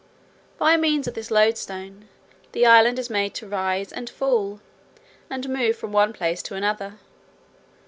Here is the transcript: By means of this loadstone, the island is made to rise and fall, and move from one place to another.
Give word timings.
By 0.57 0.77
means 0.77 1.07
of 1.07 1.13
this 1.13 1.29
loadstone, 1.29 2.07
the 2.53 2.65
island 2.65 2.97
is 2.97 3.11
made 3.11 3.35
to 3.35 3.47
rise 3.47 3.91
and 3.93 4.09
fall, 4.09 4.59
and 5.29 5.47
move 5.47 5.75
from 5.75 5.91
one 5.91 6.11
place 6.11 6.41
to 6.41 6.55
another. 6.55 6.95